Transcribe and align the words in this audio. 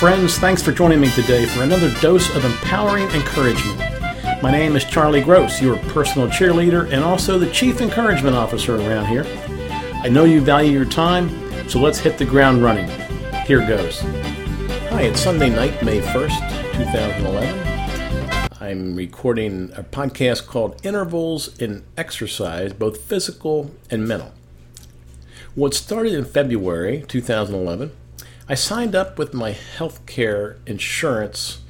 friends. 0.00 0.38
Thanks 0.38 0.62
for 0.62 0.72
joining 0.72 0.98
me 0.98 1.10
today 1.10 1.44
for 1.44 1.62
another 1.62 1.92
dose 2.00 2.34
of 2.34 2.42
empowering 2.42 3.06
encouragement. 3.10 3.78
My 4.42 4.50
name 4.50 4.74
is 4.74 4.82
Charlie 4.82 5.20
Gross, 5.20 5.60
your 5.60 5.76
personal 5.76 6.26
cheerleader 6.26 6.90
and 6.90 7.04
also 7.04 7.38
the 7.38 7.50
Chief 7.50 7.82
Encouragement 7.82 8.34
Officer 8.34 8.76
around 8.76 9.08
here. 9.08 9.24
I 10.02 10.08
know 10.08 10.24
you 10.24 10.40
value 10.40 10.72
your 10.72 10.86
time, 10.86 11.28
so 11.68 11.78
let's 11.78 11.98
hit 11.98 12.16
the 12.16 12.24
ground 12.24 12.62
running. 12.62 12.88
Here 13.44 13.60
goes. 13.60 14.00
Hi, 14.88 15.02
it's 15.02 15.20
Sunday 15.20 15.50
night, 15.50 15.82
May 15.84 16.00
1st, 16.00 16.78
2011. 16.78 18.52
I'm 18.58 18.96
recording 18.96 19.70
a 19.76 19.82
podcast 19.82 20.46
called 20.46 20.80
Intervals 20.82 21.60
in 21.60 21.84
Exercise, 21.98 22.72
both 22.72 23.02
physical 23.02 23.70
and 23.90 24.08
mental. 24.08 24.32
What 25.54 25.74
started 25.74 26.14
in 26.14 26.24
February 26.24 27.04
2011 27.06 27.92
I 28.50 28.54
signed 28.54 28.96
up 28.96 29.16
with 29.16 29.32
my 29.32 29.52
healthcare 29.52 30.56
insurance, 30.66 31.60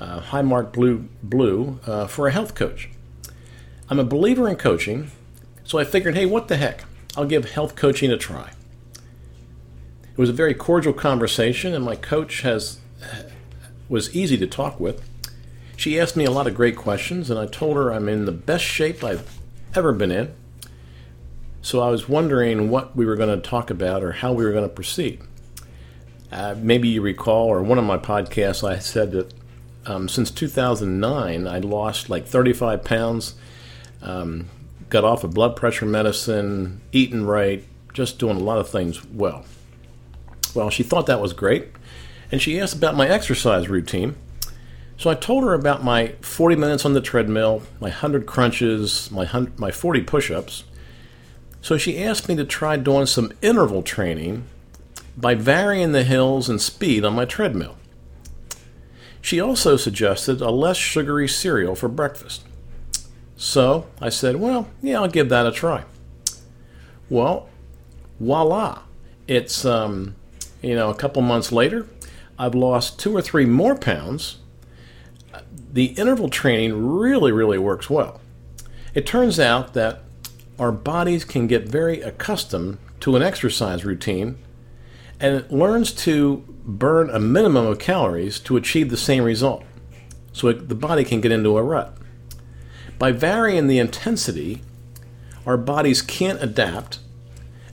uh, 0.00 0.22
Highmark 0.22 0.72
Blue, 0.72 1.06
Blue 1.22 1.78
uh, 1.86 2.06
for 2.06 2.28
a 2.28 2.30
health 2.30 2.54
coach. 2.54 2.88
I'm 3.90 3.98
a 3.98 4.04
believer 4.04 4.48
in 4.48 4.56
coaching, 4.56 5.10
so 5.64 5.78
I 5.78 5.84
figured, 5.84 6.14
hey, 6.14 6.24
what 6.24 6.48
the 6.48 6.56
heck? 6.56 6.84
I'll 7.14 7.26
give 7.26 7.50
health 7.50 7.76
coaching 7.76 8.10
a 8.10 8.16
try. 8.16 8.52
It 8.94 10.16
was 10.16 10.30
a 10.30 10.32
very 10.32 10.54
cordial 10.54 10.94
conversation, 10.94 11.74
and 11.74 11.84
my 11.84 11.94
coach 11.94 12.40
has 12.40 12.78
was 13.90 14.16
easy 14.16 14.38
to 14.38 14.46
talk 14.46 14.80
with. 14.80 15.06
She 15.76 16.00
asked 16.00 16.16
me 16.16 16.24
a 16.24 16.30
lot 16.30 16.46
of 16.46 16.54
great 16.54 16.74
questions, 16.74 17.28
and 17.28 17.38
I 17.38 17.44
told 17.44 17.76
her 17.76 17.92
I'm 17.92 18.08
in 18.08 18.24
the 18.24 18.32
best 18.32 18.64
shape 18.64 19.04
I've 19.04 19.38
ever 19.74 19.92
been 19.92 20.10
in. 20.10 20.34
So 21.60 21.80
I 21.80 21.90
was 21.90 22.08
wondering 22.08 22.70
what 22.70 22.96
we 22.96 23.04
were 23.04 23.16
going 23.16 23.38
to 23.38 23.46
talk 23.46 23.68
about 23.68 24.02
or 24.02 24.12
how 24.12 24.32
we 24.32 24.42
were 24.42 24.52
going 24.52 24.66
to 24.66 24.74
proceed. 24.74 25.20
Uh, 26.32 26.54
maybe 26.58 26.88
you 26.88 27.02
recall, 27.02 27.48
or 27.48 27.62
one 27.62 27.78
of 27.78 27.84
my 27.84 27.98
podcasts, 27.98 28.66
I 28.66 28.78
said 28.78 29.12
that 29.12 29.34
um, 29.86 30.08
since 30.08 30.30
2009, 30.30 31.46
I 31.46 31.58
lost 31.58 32.08
like 32.08 32.26
35 32.26 32.84
pounds, 32.84 33.34
um, 34.02 34.48
got 34.88 35.04
off 35.04 35.24
of 35.24 35.34
blood 35.34 35.56
pressure 35.56 35.86
medicine, 35.86 36.80
eating 36.92 37.24
right, 37.24 37.64
just 37.92 38.18
doing 38.18 38.36
a 38.36 38.40
lot 38.40 38.58
of 38.58 38.68
things 38.68 39.04
well. 39.06 39.44
Well, 40.54 40.70
she 40.70 40.82
thought 40.82 41.06
that 41.06 41.20
was 41.20 41.32
great, 41.32 41.68
and 42.30 42.40
she 42.40 42.60
asked 42.60 42.76
about 42.76 42.96
my 42.96 43.08
exercise 43.08 43.68
routine. 43.68 44.16
So 44.96 45.10
I 45.10 45.14
told 45.14 45.44
her 45.44 45.54
about 45.54 45.82
my 45.82 46.08
40 46.20 46.56
minutes 46.56 46.84
on 46.84 46.92
the 46.92 47.00
treadmill, 47.00 47.62
my 47.80 47.88
100 47.88 48.26
crunches, 48.26 49.10
my, 49.10 49.20
100, 49.20 49.58
my 49.58 49.70
40 49.70 50.02
push 50.02 50.30
ups. 50.30 50.64
So 51.62 51.76
she 51.76 52.02
asked 52.02 52.28
me 52.28 52.36
to 52.36 52.44
try 52.44 52.76
doing 52.76 53.06
some 53.06 53.32
interval 53.42 53.82
training 53.82 54.44
by 55.16 55.34
varying 55.34 55.92
the 55.92 56.04
hills 56.04 56.48
and 56.48 56.60
speed 56.60 57.04
on 57.04 57.14
my 57.14 57.24
treadmill. 57.24 57.76
She 59.20 59.40
also 59.40 59.76
suggested 59.76 60.40
a 60.40 60.50
less 60.50 60.76
sugary 60.76 61.28
cereal 61.28 61.74
for 61.74 61.88
breakfast. 61.88 62.44
So 63.36 63.86
I 64.00 64.08
said, 64.08 64.36
well, 64.36 64.68
yeah, 64.82 65.00
I'll 65.00 65.08
give 65.08 65.28
that 65.28 65.46
a 65.46 65.52
try. 65.52 65.84
Well, 67.08 67.48
voila. 68.18 68.82
It's, 69.26 69.64
um, 69.64 70.14
you 70.62 70.74
know, 70.74 70.90
a 70.90 70.94
couple 70.94 71.22
months 71.22 71.52
later, 71.52 71.86
I've 72.38 72.54
lost 72.54 72.98
two 72.98 73.14
or 73.14 73.22
three 73.22 73.46
more 73.46 73.76
pounds. 73.76 74.38
The 75.72 75.86
interval 75.86 76.28
training 76.28 76.86
really, 76.86 77.32
really 77.32 77.58
works 77.58 77.88
well. 77.90 78.20
It 78.94 79.06
turns 79.06 79.38
out 79.38 79.74
that 79.74 80.02
our 80.58 80.72
bodies 80.72 81.24
can 81.24 81.46
get 81.46 81.68
very 81.68 82.00
accustomed 82.00 82.78
to 83.00 83.16
an 83.16 83.22
exercise 83.22 83.84
routine 83.84 84.38
and 85.20 85.36
it 85.36 85.52
learns 85.52 85.92
to 85.92 86.38
burn 86.64 87.10
a 87.10 87.20
minimum 87.20 87.66
of 87.66 87.78
calories 87.78 88.40
to 88.40 88.56
achieve 88.56 88.90
the 88.90 88.96
same 88.96 89.22
result. 89.22 89.64
So 90.32 90.48
it, 90.48 90.68
the 90.68 90.74
body 90.74 91.04
can 91.04 91.20
get 91.20 91.32
into 91.32 91.58
a 91.58 91.62
rut. 91.62 91.96
By 92.98 93.12
varying 93.12 93.66
the 93.66 93.78
intensity, 93.78 94.62
our 95.46 95.56
bodies 95.56 96.02
can't 96.02 96.42
adapt, 96.42 97.00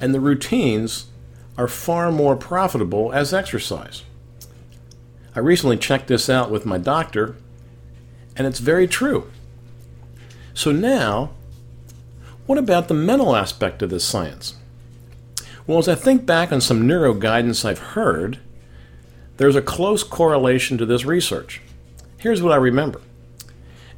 and 0.00 0.14
the 0.14 0.20
routines 0.20 1.06
are 1.56 1.68
far 1.68 2.10
more 2.10 2.36
profitable 2.36 3.12
as 3.12 3.32
exercise. 3.32 4.02
I 5.34 5.40
recently 5.40 5.76
checked 5.76 6.08
this 6.08 6.28
out 6.28 6.50
with 6.50 6.66
my 6.66 6.78
doctor, 6.78 7.36
and 8.36 8.46
it's 8.46 8.58
very 8.58 8.86
true. 8.86 9.30
So 10.54 10.72
now, 10.72 11.30
what 12.46 12.58
about 12.58 12.88
the 12.88 12.94
mental 12.94 13.34
aspect 13.34 13.82
of 13.82 13.90
this 13.90 14.04
science? 14.04 14.56
Well, 15.66 15.78
as 15.78 15.88
I 15.88 15.94
think 15.94 16.26
back 16.26 16.50
on 16.52 16.60
some 16.60 16.86
neuro 16.86 17.14
guidance 17.14 17.64
I've 17.64 17.78
heard, 17.78 18.40
there's 19.36 19.56
a 19.56 19.62
close 19.62 20.02
correlation 20.02 20.76
to 20.78 20.86
this 20.86 21.04
research. 21.04 21.60
Here's 22.18 22.42
what 22.42 22.52
I 22.52 22.56
remember 22.56 23.00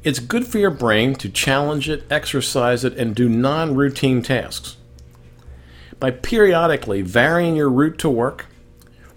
it's 0.03 0.19
good 0.19 0.45
for 0.45 0.59
your 0.59 0.71
brain 0.71 1.15
to 1.15 1.29
challenge 1.29 1.89
it, 1.89 2.03
exercise 2.11 2.83
it, 2.83 2.95
and 2.95 3.15
do 3.15 3.27
non 3.27 3.75
routine 3.75 4.21
tasks. 4.21 4.77
By 5.99 6.11
periodically 6.11 7.01
varying 7.01 7.55
your 7.55 7.69
route 7.69 7.97
to 7.99 8.09
work, 8.09 8.45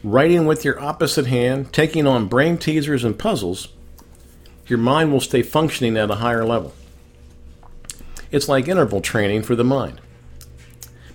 writing 0.02 0.46
with 0.46 0.64
your 0.64 0.80
opposite 0.80 1.26
hand, 1.26 1.72
taking 1.74 2.06
on 2.06 2.28
brain 2.28 2.56
teasers 2.56 3.04
and 3.04 3.18
puzzles, 3.18 3.68
your 4.66 4.78
mind 4.78 5.12
will 5.12 5.20
stay 5.20 5.42
functioning 5.42 5.98
at 5.98 6.10
a 6.10 6.16
higher 6.16 6.44
level. 6.44 6.72
It's 8.30 8.48
like 8.48 8.68
interval 8.68 9.02
training 9.02 9.42
for 9.42 9.54
the 9.56 9.64
mind. 9.64 10.00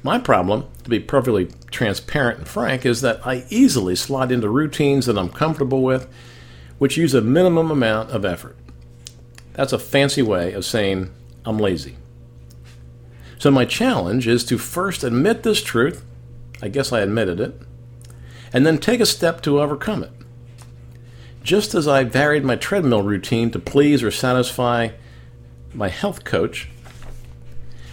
My 0.06 0.19
problem, 0.19 0.68
to 0.84 0.90
be 0.90 1.00
perfectly 1.00 1.47
transparent 1.72 2.40
and 2.40 2.47
frank, 2.47 2.86
is 2.86 3.00
that 3.02 3.25
I 3.25 3.46
easily 3.50 3.96
slot 3.96 4.34
into 4.34 4.50
routines 4.50 5.06
that 5.06 5.18
I'm 5.18 5.30
comfortable 5.30 5.81
with, 5.81 6.14
which 6.78 6.97
use 6.97 7.14
a 7.14 7.22
minimum 7.22 7.72
amount 7.72 8.12
of 8.12 8.25
effort. 8.25 8.58
That's 9.53 9.72
a 9.72 9.80
fancy 9.80 10.22
way 10.22 10.52
of 10.52 10.66
saying 10.66 11.09
I'm 11.46 11.58
lazy. 11.58 11.96
So, 13.40 13.50
my 13.50 13.64
challenge 13.64 14.28
is 14.28 14.44
to 14.46 14.58
first 14.58 15.06
admit 15.06 15.44
this 15.44 15.64
truth. 15.64 16.03
I 16.62 16.68
guess 16.68 16.91
I 16.91 17.00
admitted 17.00 17.40
it. 17.40 17.62
And 18.52 18.66
then 18.66 18.80
take 18.80 19.00
a 19.00 19.06
step 19.06 19.41
to 19.44 19.62
overcome 19.62 20.03
it. 20.03 20.12
Just 21.44 21.74
as 21.74 21.88
I 21.88 22.03
varied 22.03 22.44
my 22.44 22.58
treadmill 22.58 23.03
routine 23.03 23.52
to 23.52 23.59
please 23.59 24.03
or 24.03 24.12
satisfy 24.12 24.90
my 25.74 25.88
health 25.88 26.25
coach, 26.25 26.70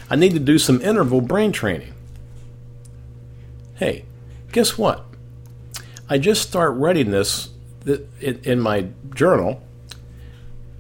I 0.09 0.17
need 0.17 0.33
to 0.33 0.41
do 0.41 0.59
some 0.59 0.83
interval 0.83 1.21
brain 1.21 1.53
training. 1.53 1.95
Hey, 3.81 4.05
guess 4.53 4.77
what? 4.77 5.07
I 6.07 6.19
just 6.19 6.47
start 6.47 6.77
writing 6.77 7.13
this 7.13 7.49
in 8.21 8.61
my 8.61 8.89
journal 9.15 9.63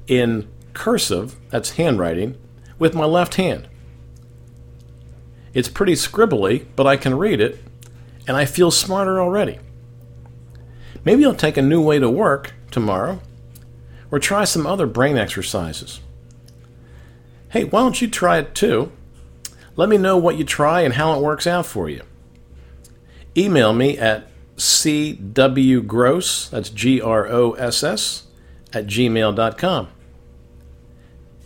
in 0.06 0.46
cursive, 0.74 1.34
that's 1.48 1.76
handwriting, 1.76 2.36
with 2.78 2.94
my 2.94 3.06
left 3.06 3.36
hand. 3.36 3.66
It's 5.54 5.70
pretty 5.70 5.94
scribbly, 5.94 6.66
but 6.76 6.86
I 6.86 6.98
can 6.98 7.16
read 7.16 7.40
it, 7.40 7.64
and 8.28 8.36
I 8.36 8.44
feel 8.44 8.70
smarter 8.70 9.18
already. 9.18 9.58
Maybe 11.02 11.24
I'll 11.24 11.34
take 11.34 11.56
a 11.56 11.62
new 11.62 11.80
way 11.80 11.98
to 11.98 12.10
work 12.10 12.52
tomorrow, 12.70 13.22
or 14.10 14.18
try 14.18 14.44
some 14.44 14.66
other 14.66 14.86
brain 14.86 15.16
exercises. 15.16 16.00
Hey, 17.48 17.64
why 17.64 17.80
don't 17.80 18.02
you 18.02 18.08
try 18.08 18.36
it 18.40 18.54
too? 18.54 18.92
Let 19.74 19.88
me 19.88 19.96
know 19.96 20.18
what 20.18 20.36
you 20.36 20.44
try 20.44 20.82
and 20.82 20.92
how 20.92 21.14
it 21.14 21.22
works 21.22 21.46
out 21.46 21.64
for 21.64 21.88
you 21.88 22.02
email 23.36 23.72
me 23.72 23.98
at 23.98 24.28
cwgross, 24.56 26.50
that's 26.50 26.70
G 26.70 27.00
R 27.00 27.26
O 27.28 27.52
S 27.52 27.82
S, 27.82 28.26
at 28.72 28.86
gmail.com. 28.86 29.88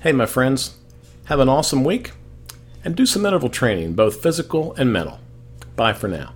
Hey, 0.00 0.12
my 0.12 0.26
friends, 0.26 0.76
have 1.26 1.40
an 1.40 1.48
awesome 1.48 1.84
week 1.84 2.12
and 2.84 2.94
do 2.94 3.06
some 3.06 3.24
interval 3.24 3.48
training, 3.48 3.94
both 3.94 4.22
physical 4.22 4.74
and 4.74 4.92
mental. 4.92 5.18
Bye 5.76 5.94
for 5.94 6.08
now. 6.08 6.32